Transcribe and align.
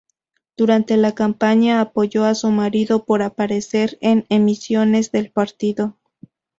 Durante 0.57 0.97
la 0.97 1.11
campaña 1.13 1.79
apoyó 1.79 2.25
a 2.25 2.33
su 2.33 2.49
marido 2.49 3.05
por 3.05 3.21
aparecer 3.21 3.99
en 4.01 4.25
emisiones 4.29 5.11
del 5.11 5.29
partido. 5.29 5.95